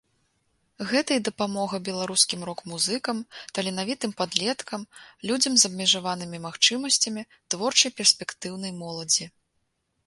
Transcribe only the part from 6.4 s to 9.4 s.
магчымасцямі, творчай перспектыўнай моладзі.